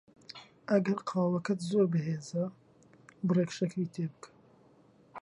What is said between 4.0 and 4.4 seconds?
بکە.